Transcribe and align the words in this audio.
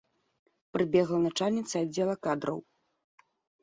Прыбегла 0.77 1.21
начальніца 1.27 1.75
аддзела 1.85 2.15
кадраў. 2.29 2.57